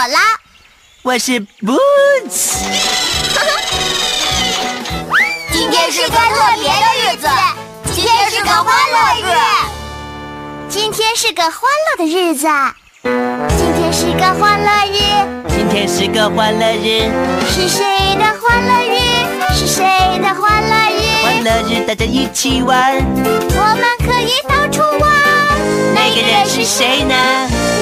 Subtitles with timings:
[0.00, 0.18] 朵拉，
[1.02, 2.56] 我是 Boots。
[5.52, 6.24] 今天是个特
[6.56, 7.28] 别的日子，
[7.92, 9.24] 今天是个欢乐日。
[10.70, 12.48] 今天是个欢乐的日子，
[13.02, 14.96] 今天是个欢乐日。
[15.50, 17.10] 今天是个欢乐日，
[17.52, 17.84] 是谁
[18.16, 18.96] 的欢乐日？
[19.52, 19.84] 是谁
[20.22, 21.00] 的欢乐日？
[21.22, 22.96] 欢乐日，大家一起玩。
[22.96, 25.12] 我们可以到处玩。
[25.94, 27.14] 那个人是谁呢？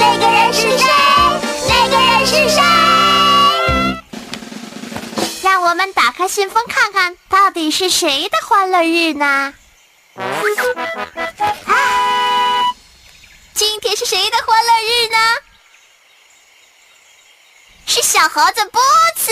[0.01, 0.83] 那个人是谁？
[2.29, 2.61] 是谁？
[5.41, 9.55] 让我们打开信封看看，到底是谁的欢乐日呢？
[13.55, 15.17] 今天是谁的欢乐日呢？
[17.87, 18.79] 是小猴子波
[19.15, 19.31] 子。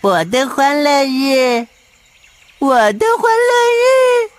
[0.00, 1.66] 我的欢乐日。
[2.60, 4.30] 我的欢乐日，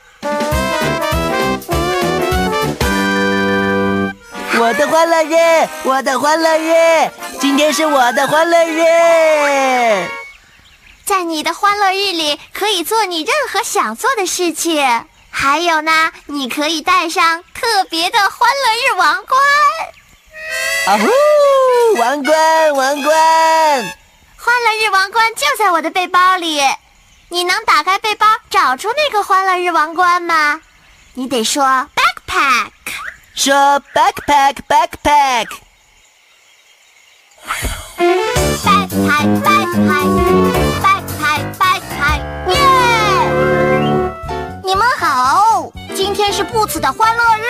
[4.60, 10.10] 我的欢乐日，我的欢乐日，今天是我的欢乐日。
[11.06, 15.06] 在你的欢乐日里，可以做你任何想做的事情。
[15.30, 19.40] 还有呢，你可以戴上特别的欢乐日王冠。
[20.88, 21.08] 啊呼！
[22.02, 23.16] 王冠，王冠！
[24.36, 26.60] 欢乐日王冠就在我的背包里。
[27.32, 30.62] 你能打开背包找出那个欢乐日王冠吗？
[31.14, 32.72] 你得说 backpack，
[33.36, 33.54] 说
[33.94, 35.48] backpack backpack。
[38.66, 40.08] backpack backpack
[40.82, 42.56] backpack backpack 耶！
[44.64, 47.44] 你们好，今天是布茨的欢乐日，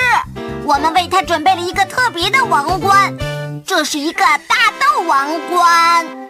[0.66, 3.18] 我们为他准备了一个特别的王冠，
[3.66, 6.29] 这是一个大豆王冠。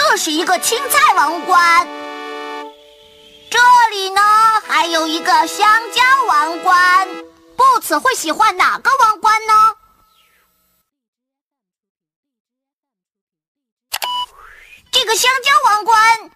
[0.00, 1.88] 这是一个青菜王冠，
[3.50, 3.58] 这
[3.90, 4.20] 里呢
[4.64, 7.08] 还有一个香蕉王冠。
[7.56, 9.74] 布茨会喜欢哪个王冠呢？
[14.92, 16.30] 这个香蕉王冠，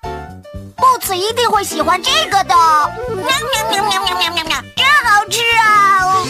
[0.76, 2.54] 布茨一定会喜欢这个的。
[2.54, 6.24] 喵喵喵喵喵喵喵喵，真好吃啊！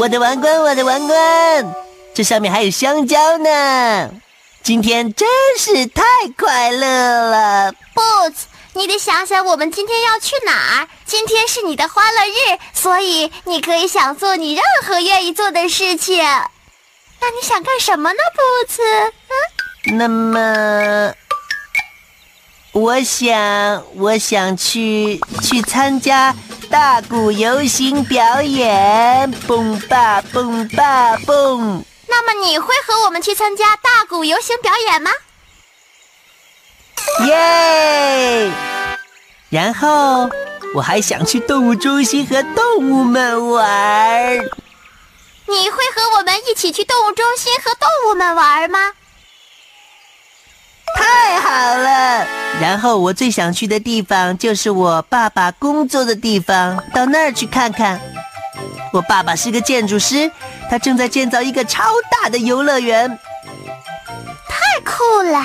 [0.00, 1.74] 我的王冠，我的王冠，
[2.14, 4.10] 这上面还有香蕉呢。
[4.66, 5.28] 今天真
[5.60, 6.02] 是太
[6.36, 10.88] 快乐了，Boots，你得想想我们今天要去哪儿。
[11.04, 16.18] 今天是你的欢乐日，所以你可以想做你任何愿意做的事情。
[16.18, 19.12] 那你想干什么呢，Boots？
[19.84, 21.14] 嗯，那么，
[22.72, 26.34] 我想，我想去去参加
[26.68, 31.84] 大鼓游行表演，蹦吧蹦吧蹦。
[32.08, 35.10] 那么你会和我们去参加大鼓游行表演吗？
[37.26, 38.50] 耶！
[39.48, 40.28] 然后
[40.74, 44.38] 我还想去动物中心和动物们玩。
[45.48, 48.92] 你会和我们一起去动物中心和动物们玩吗？
[50.96, 52.26] 太好了！
[52.60, 58.00] 然后我最想去的地方就是我爸爸工作的地方，到那儿去看看。
[58.92, 60.30] 我爸爸是个建筑师。
[60.68, 63.18] 他正在建造一个超大的游乐园，
[64.48, 65.44] 太酷了！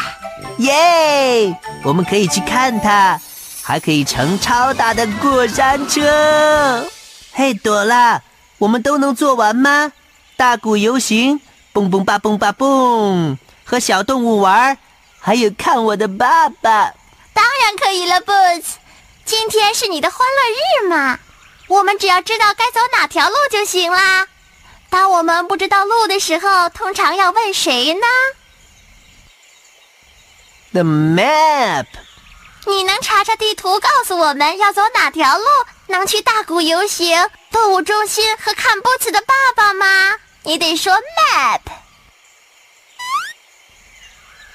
[0.58, 3.20] 耶，我们可以去看它，
[3.64, 6.86] 还可以乘超大的过山车。
[7.32, 8.22] 嘿，朵拉，
[8.58, 9.92] 我们都能做完吗？
[10.36, 11.40] 大鼓游行，
[11.72, 14.78] 蹦蹦吧蹦吧蹦，和小动物玩，
[15.20, 16.94] 还有看我的爸爸。
[17.34, 18.74] 当然可以了，Boots。
[19.24, 21.20] 今天是你的欢乐日嘛，
[21.68, 24.28] 我们只要知道该走哪条路就行啦。
[24.92, 28.08] 当我们不知道路的时候，通常要问谁呢
[30.74, 31.86] ？The map。
[32.68, 35.46] 你能查查地图，告诉我们要走哪条路，
[35.88, 39.86] 能去大谷游行动物中心和看布奇的爸爸吗？
[40.44, 41.62] 你得说 map。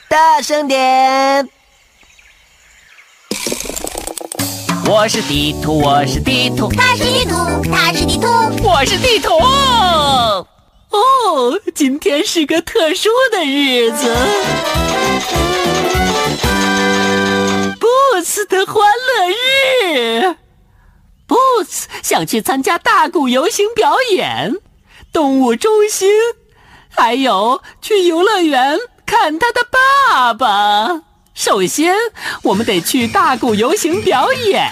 [0.08, 1.48] 大声点。
[4.88, 7.34] 我是地图，我是地图，他是地图，
[7.72, 8.28] 他是地图，
[8.62, 9.34] 我是地图。
[9.34, 10.46] 哦，
[11.74, 14.14] 今天是个特殊的日子
[17.80, 20.36] ，Boots 的欢乐日。
[21.26, 24.54] Boots 想去参加大鼓游行表演，
[25.12, 26.08] 动物中心，
[26.88, 31.06] 还有去游乐园看他的爸爸。
[31.36, 31.94] 首先，
[32.44, 34.66] 我们得去大鼓游行表演。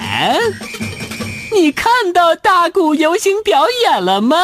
[1.52, 4.38] 你看到大鼓游行表演了吗？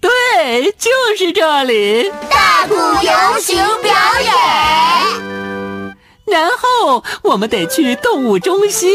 [0.00, 2.10] 对，就是这里。
[2.28, 5.94] 大鼓游行表演。
[6.26, 8.90] 然后我们得去动物中心，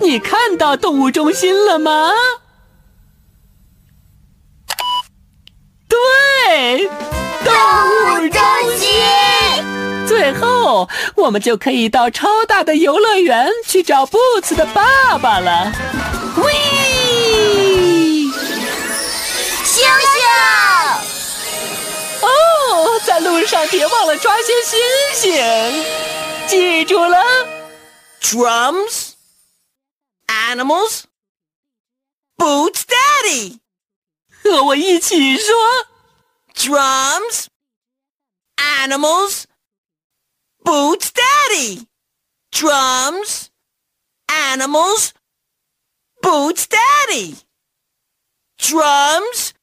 [0.00, 2.10] 你看到动物中心了吗？
[5.94, 6.88] 对，
[7.44, 8.40] 动物中
[8.78, 8.88] 心。
[10.06, 15.72] 最后，我们就可以到超大的游乐园去找 Boots 的爸爸了。
[16.36, 16.52] 喂，
[19.64, 19.84] 星星！
[22.22, 24.78] 哦，在路上别忘了抓些星
[25.14, 25.84] 星。
[26.46, 27.22] 记住了
[28.20, 29.12] ，drums,
[30.26, 31.02] animals,
[32.36, 33.58] boots daddy，
[34.43, 35.55] 和我一起说，
[36.53, 37.47] drums,
[38.57, 39.45] animals,
[40.63, 41.87] boots daddy,
[42.51, 43.47] drums,
[44.27, 45.13] animals,
[46.21, 47.37] boots daddy,
[48.57, 49.53] drums,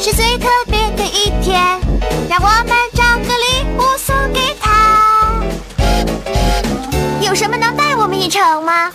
[0.00, 1.78] 是最特别的一天，
[2.28, 4.66] 让我们找个礼物送给他。
[7.20, 8.90] 有什么能带我们一程吗？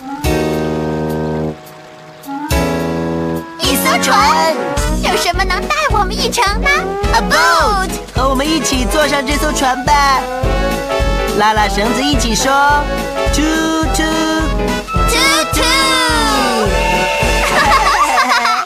[3.60, 4.43] 一艘船。
[6.14, 6.70] 一程吗
[7.12, 7.90] ？A boat。
[8.14, 10.20] 和我们一起坐上这艘船吧。
[11.38, 12.52] 拉拉绳子，一起说
[13.34, 14.04] ，two two
[15.10, 15.64] two two。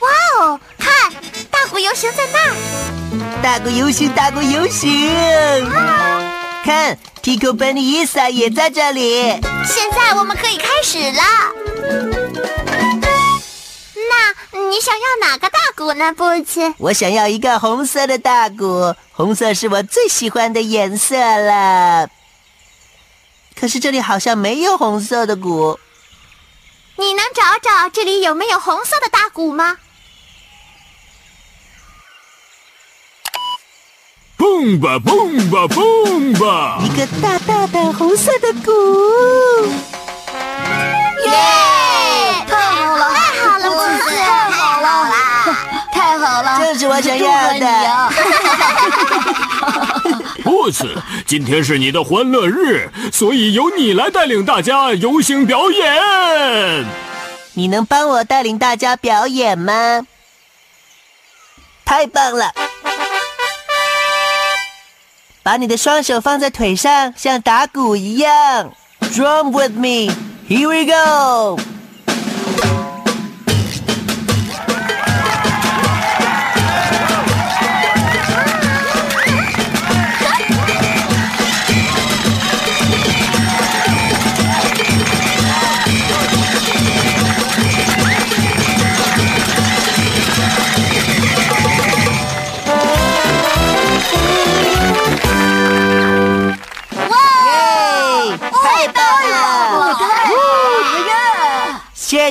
[0.00, 0.08] 哇
[0.40, 1.12] 哦，看，
[1.50, 2.54] 大鼓游行在那儿，
[3.42, 5.10] 大鼓游行，大鼓游行。
[6.64, 9.38] 看，Tico、Benny、Isa 也在这里。
[9.66, 11.22] 现在我们可以开始了。
[14.70, 16.72] 那你想要哪个大鼓呢，布奇？
[16.78, 22.08] 我想要一个红色的大鼓，红色是我最喜欢的颜色了。
[23.58, 25.80] 可是这里好像没有红色的鼓。
[26.94, 29.78] 你能找找这里有没有红色的大鼓吗？
[34.36, 36.80] 蹦吧蹦吧蹦吧！
[36.84, 38.70] 一个大大的红色的鼓，
[41.26, 42.29] 耶！
[43.60, 44.88] 太好了，太好了，布子，太好了，
[45.92, 47.66] 太好了，这是我想要的。
[50.42, 56.86] 布子，今天是你的欢乐日，所以由你来带领大家游行表演。
[57.54, 60.06] 你能帮我带领大家表演吗？
[61.84, 62.52] 太棒了！
[65.42, 68.72] 把你的双手放在腿上，像打鼓一样。
[69.00, 70.10] Drum with me,
[70.48, 71.58] here we go.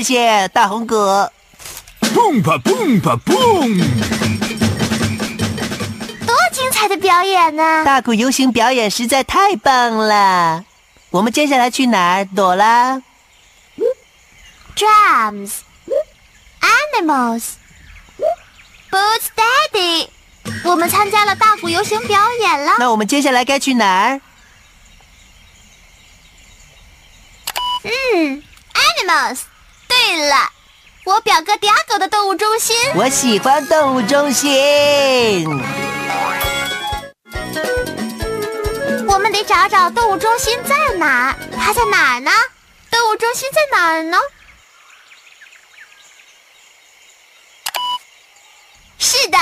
[0.02, 1.32] 谢谢大红果。
[2.14, 3.36] 蹦吧蹦吧蹦！
[6.26, 7.84] 多精彩的表演呢！
[7.84, 10.64] 大鼓游行表演实在太棒了。
[11.12, 12.26] 我们接下来去哪儿？
[12.36, 13.02] 朵拉。
[14.76, 15.52] Drums,
[16.62, 17.44] animals,
[18.90, 20.08] Boots Daddy，
[20.64, 22.72] 我们参加了大鼓游行表演了。
[22.80, 24.22] 那我们接下来该去哪儿？
[27.84, 28.42] 嗯
[28.74, 29.40] ，animals。
[30.00, 30.50] 对了，
[31.04, 32.76] 我表哥 Diago 的动物中心。
[32.96, 35.46] 我喜欢动物中心。
[39.06, 42.32] 我们得找找动物中心在哪儿，它在哪儿呢？
[42.90, 44.18] 动物中心在哪儿呢？
[48.98, 49.38] 是的，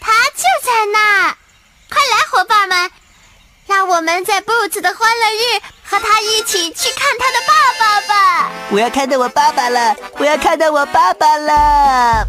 [0.00, 1.36] 它就在那儿。
[1.88, 2.90] 快来，伙伴们，
[3.66, 8.48] 让我们在 Boots 的欢乐日和他一起去看他的爸爸吧。
[8.70, 9.96] 我要看到我爸爸了！
[10.18, 12.24] 我要看到我爸爸了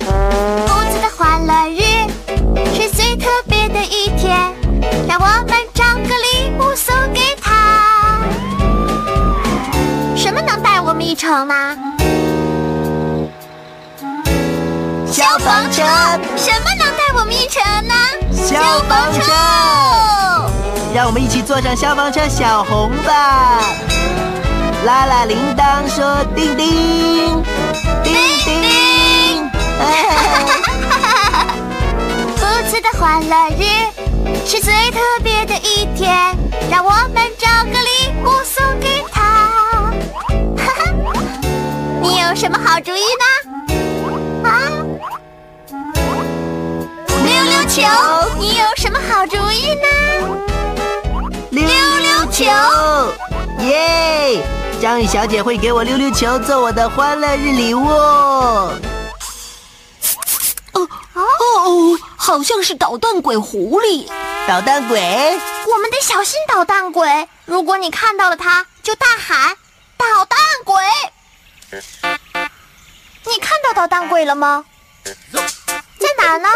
[0.00, 1.78] ！Boots 的欢乐日
[2.74, 4.52] 是最特别的一天，
[5.06, 8.18] 让我们找个礼物送给他。
[10.16, 11.78] 什么能带我们一程呢？
[15.12, 15.84] 消防车，
[16.36, 17.94] 什么能带我们一程呢？
[18.32, 19.22] 消防车，
[20.94, 23.58] 让我们一起坐上消防车小红吧！
[24.84, 27.42] 拉拉铃铛说：“叮叮，
[28.04, 29.50] 叮叮。”
[32.36, 33.64] 不次的欢乐日
[34.46, 36.32] 是最特别的一天，
[36.70, 39.20] 让我们找个礼物送给他。
[40.56, 40.92] 哈哈，
[42.00, 44.48] 你有什么好主意呢？
[44.48, 44.70] 啊？
[47.24, 47.82] 溜溜球，
[48.38, 50.53] 你有什么好主意呢？
[52.34, 52.44] 球，
[53.60, 54.44] 耶！
[54.82, 57.86] 章鱼小姐会给我溜溜球做我的欢乐日礼物。
[57.86, 58.80] 哦
[60.72, 64.08] 哦，好像是捣蛋鬼狐狸。
[64.48, 64.98] 捣蛋鬼，
[65.72, 67.28] 我们得小心捣蛋鬼。
[67.44, 69.56] 如果你看到了它，就大喊
[69.96, 70.74] “捣蛋鬼”。
[73.30, 74.64] 你看到捣蛋鬼了吗？
[75.04, 76.48] 在哪儿呢？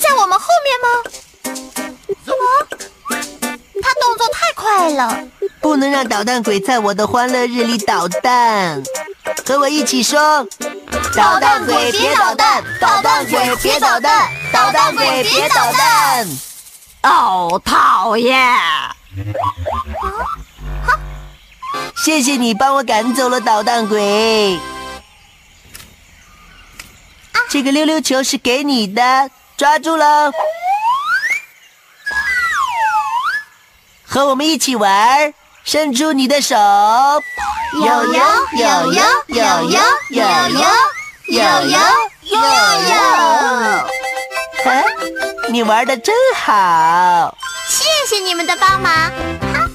[0.00, 0.86] 在我们后面吗？
[5.60, 8.82] 不能让捣蛋鬼在我的欢乐日里捣蛋。
[9.46, 10.46] 和我一起说：
[11.14, 16.28] 捣蛋鬼别捣蛋，捣蛋鬼别捣蛋，捣蛋鬼别捣蛋。
[17.02, 18.58] 哦，讨厌！
[21.96, 24.58] 谢谢你帮我赶走了捣蛋鬼。
[27.48, 30.32] 这个溜溜球是给你的，抓住了。
[34.12, 35.32] 和我们一起玩，
[35.64, 36.54] 伸出你的手。
[36.54, 38.12] 有有
[38.52, 40.68] 有有有有有有
[41.28, 41.80] 有有
[42.20, 42.36] 有
[42.90, 42.94] 有。
[44.64, 44.84] 啊，
[45.48, 47.34] 你玩的真好。
[47.66, 48.92] 谢谢你们的帮忙。
[48.92, 49.66] 哈。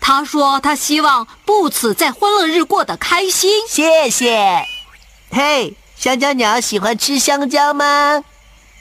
[0.01, 3.67] 他说他希望布茨在欢乐日过得开心。
[3.69, 4.65] 谢谢。
[5.31, 8.25] 嘿，香蕉鸟喜欢吃香蕉吗？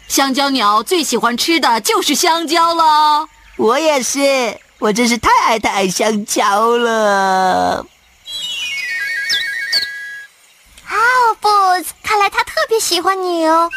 [0.07, 3.27] 香蕉鸟最喜欢吃的就是香蕉了。
[3.55, 7.85] 我也是，我真是太爱太爱香蕉了。
[10.93, 13.69] 哦，Boots，看来他特别喜欢你哦。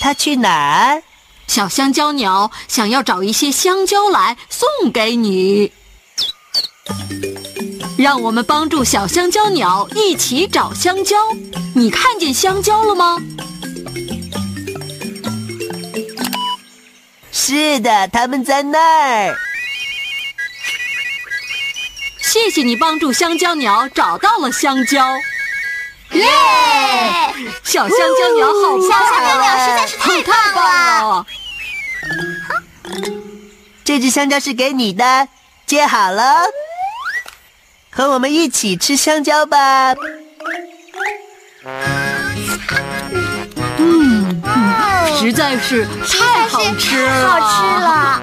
[0.00, 1.02] 他去哪儿？
[1.46, 5.72] 小香蕉鸟想要找一些香蕉来送给你。
[7.98, 11.16] 让我们帮助小香蕉鸟一起找香蕉。
[11.74, 13.18] 你看见香蕉了吗？
[17.30, 19.36] 是的，他们在那儿。
[22.22, 25.06] 谢谢你帮助香蕉鸟找到了香蕉。
[26.12, 26.24] 耶！
[27.62, 30.62] 小香蕉鸟好小香蕉鸟实在是太棒
[31.08, 31.26] 了。
[33.84, 35.28] 这只香蕉是给你的，
[35.66, 36.44] 接好了。
[37.90, 39.94] 和我们一起吃香蕉吧。
[43.78, 44.42] 嗯，
[45.18, 48.22] 实在是太好吃了，好吃了。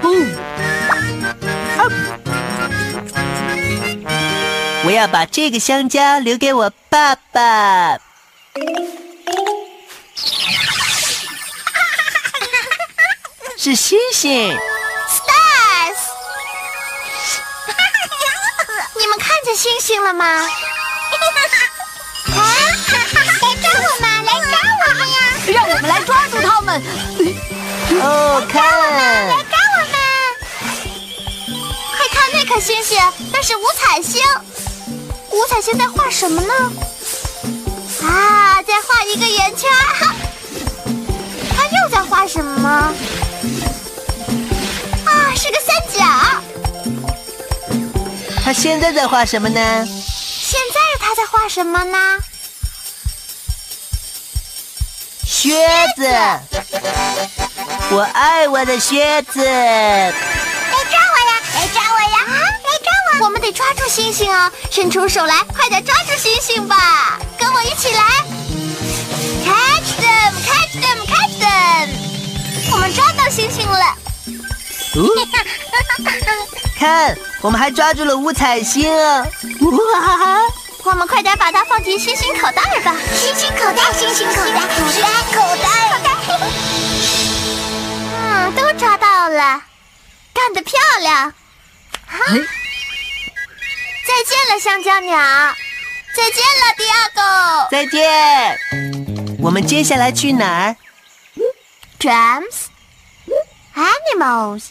[4.89, 7.93] 我要把这个香蕉留给我爸爸。
[13.55, 14.49] 是星星
[15.07, 15.99] ，stars。
[18.97, 19.55] 你们看见。
[19.55, 20.25] 星星了吗？
[20.25, 20.41] 啊！
[23.43, 24.25] 来抓我们！
[24.25, 25.17] 来抓我们呀！
[25.53, 26.81] 让我们来抓住他们！
[28.01, 28.63] 哦，看！
[29.27, 29.93] 来抓我们！
[31.95, 32.97] 快看那颗星星，
[33.31, 34.23] 那是五彩星。
[35.39, 36.53] 五彩星在画什么呢？
[38.03, 39.69] 啊，在画一个圆圈。
[41.55, 42.69] 他又在画什么？
[45.05, 46.03] 啊，是个三角。
[48.43, 49.87] 他现在在画什么呢？
[49.87, 51.97] 现在他在画什么呢？
[55.25, 55.55] 靴
[55.95, 56.05] 子，
[57.91, 59.39] 我爱我的靴子。
[63.21, 63.29] 我！
[63.29, 64.51] 们得抓住星星哦！
[64.71, 67.19] 伸出手来，快点抓住星星吧！
[67.37, 68.03] 跟我一起来
[69.45, 70.33] ！Catch them!
[70.45, 71.05] Catch them!
[71.05, 71.89] Catch them!
[72.71, 73.95] 我们抓到星星了！
[76.77, 78.91] 看，我们还抓住了五彩星！
[78.91, 79.21] 哇！
[80.83, 82.95] 我们快点把它放进星星口袋吧！
[83.13, 85.69] 星星口袋，星星口袋，口袋，口袋！
[88.15, 89.61] 嗯，都抓到了，
[90.33, 91.33] 干得漂亮！
[94.09, 95.15] 再见了，香蕉鸟！
[96.15, 97.21] 再见了，迪亚狗！
[97.69, 98.57] 再见！
[99.39, 100.75] 我们接下来去哪儿
[101.99, 102.65] ？Drums,
[103.75, 104.69] animals.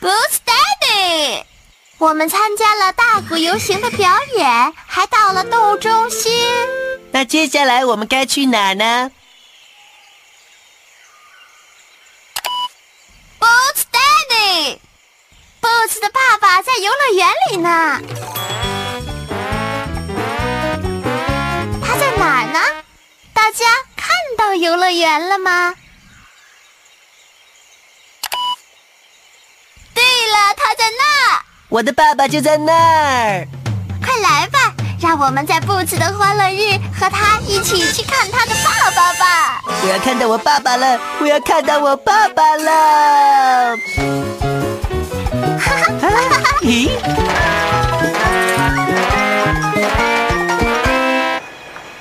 [0.00, 1.42] Boots Daddy，
[1.98, 6.32] 我们参加了大鼓游行的表演，还到了动物中心。
[7.10, 9.10] 那接下来我们该去哪儿呢
[13.40, 16.37] ？Boots Daddy，Boots 的爸
[16.78, 18.00] 游乐园里呢。
[21.84, 22.60] 他在哪儿呢？
[23.32, 25.74] 大家看到游乐园了吗？
[29.94, 33.46] 对了他在那儿，我的爸爸就在那儿。
[34.00, 39.62] 快来吧，让我们在布茨的欢乐日和他一起去看他的爸爸吧。
[39.66, 43.76] 我要看到我爸爸了，我要看到我爸爸了。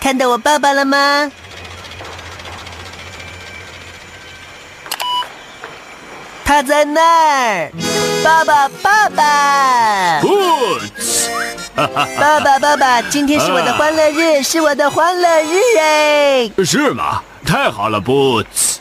[0.08, 1.30] 看到我爸爸了吗？
[6.46, 7.72] 他在那儿，
[8.24, 11.28] 爸爸，爸爸，Boots，
[11.76, 17.22] 爸爸，爸爸，今天是我的欢乐日，是我的欢乐日哎，是吗？
[17.46, 18.78] 太好了，Boots，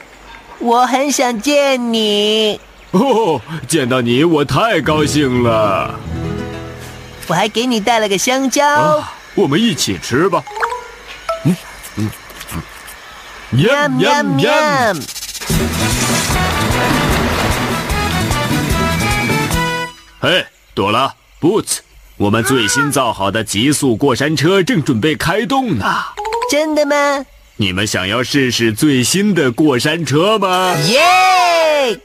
[0.60, 2.60] 我很想见你，
[2.92, 5.92] 哦，见到你我太高兴了，
[7.26, 9.02] 我还给你带了个香蕉，
[9.34, 10.40] 我们一起吃吧，
[13.56, 15.02] ，yum yum yum。
[20.20, 21.78] 嘿，朵拉，Boots，
[22.18, 25.86] 我们最新造好的极速过山车正准备开动呢。
[26.50, 27.24] 真的吗？
[27.56, 30.74] 你们想要试试最新的过山车吗？
[30.88, 31.98] 耶！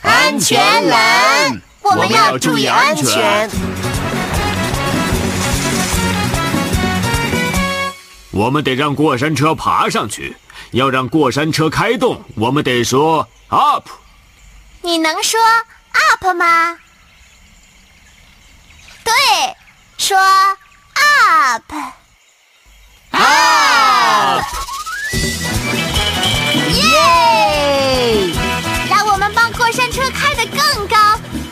[0.00, 3.50] 安全栏，我们要注意安全。
[8.40, 10.34] 我们得让过山车爬上去，
[10.70, 13.86] 要让过山车开动，我们得说 up。
[14.80, 15.38] 你能说
[15.92, 16.78] up 吗？
[19.04, 19.12] 对，
[19.98, 21.70] 说 up。
[23.10, 24.42] up。
[26.72, 28.32] 耶！
[28.88, 30.96] 让我们帮过山车开得更高，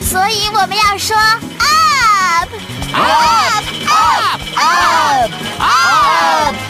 [0.01, 2.49] 所以我们要说 up。
[2.95, 6.68] up up up up。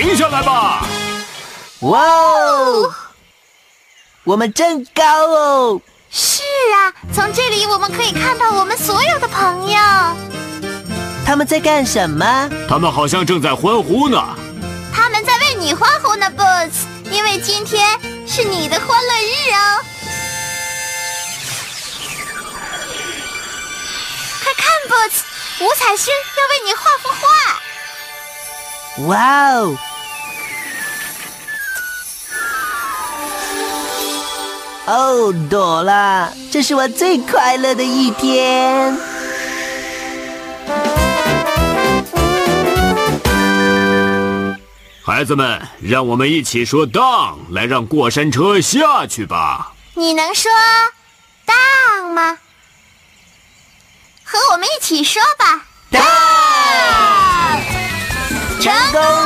[0.00, 0.86] 停下来吧。
[1.80, 2.94] 哇哦！
[4.22, 5.80] 我们真高哦！
[6.08, 9.76] 是啊，从这里我们可以看到我们所有的朋友。
[11.26, 12.48] 他们在干什么？
[12.68, 14.22] 他们好像正在欢呼呢。
[14.94, 19.84] 他们在为你欢呼呢，Boots，因为今天是你的欢乐日哦。
[24.44, 25.22] 快看，Boots，
[25.64, 27.26] 五彩星要为你画幅画。
[29.08, 29.76] 哇哦！
[34.88, 38.96] 哦，朵拉，这是我最快乐的一天。
[45.04, 49.74] 孩子们，让我们一起说 “down”，来让过山车下去吧。
[49.92, 50.50] 你能说
[51.46, 52.38] “down” 吗？
[54.24, 57.60] 和我们一起说吧，down！
[58.62, 59.17] 成功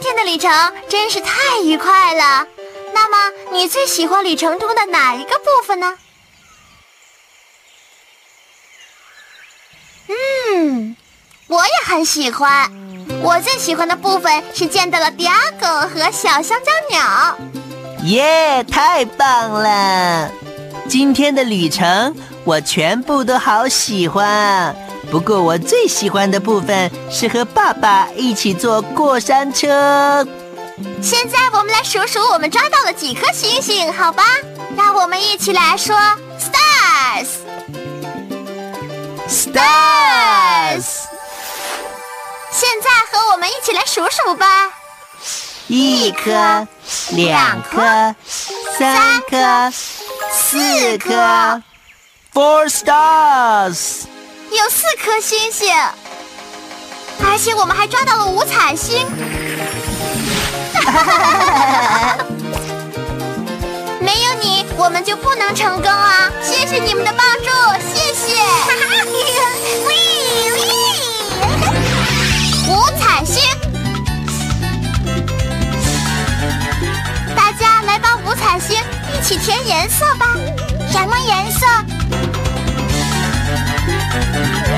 [0.00, 0.48] 今天的旅程
[0.88, 2.46] 真是太愉快了。
[2.94, 3.18] 那么，
[3.50, 5.98] 你最喜欢旅程中的哪一个部分呢？
[10.06, 10.96] 嗯，
[11.48, 12.70] 我也很喜欢。
[13.24, 17.36] 我最喜欢的部分是见到了迪亚狗和小香蕉鸟。
[18.04, 20.30] 耶，太棒了！
[20.88, 24.76] 今天的旅程我全部都好喜欢。
[25.10, 30.26] 不过，我最喜欢的部分是和爸爸一起坐过山车。
[31.02, 34.22] 现在我们来数数我们抓到了几颗星星，好吧？
[34.76, 35.96] 让我们一起来说
[36.38, 37.46] stars，stars。
[42.50, 44.70] 现在和我们一起来数数吧，
[45.68, 46.66] 一颗、
[47.10, 48.14] 两颗、
[48.78, 49.70] 三颗、
[50.30, 51.62] 四颗
[52.32, 54.04] ，four stars，
[54.50, 55.74] 有四颗星星，
[57.22, 59.06] 而且我们还抓到了五彩星。
[64.00, 66.30] 没有你，我们就不能成功啊！
[66.42, 67.50] 谢谢你们的帮助，
[67.92, 68.38] 谢谢。
[72.68, 73.42] 五彩星，
[77.36, 78.82] 大家来帮五彩星
[79.12, 80.34] 一起填颜色吧。
[80.90, 81.66] 什么颜色？
[84.20, 84.77] Yeah.